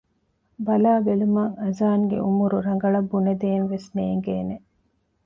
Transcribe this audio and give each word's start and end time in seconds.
ބަލާ 0.65 0.93
ބެލުމަށް 1.05 1.55
އަޒާން 1.61 2.05
ގެ 2.11 2.17
އުމުރު 2.25 2.57
ރަނގަޅަށް 2.67 3.09
ބުނެދޭން 3.11 3.65
ވެސް 3.71 3.89
ނޭނގޭނެ 3.95 4.55